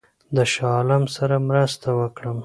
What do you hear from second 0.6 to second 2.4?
عالم سره مرسته وکړم.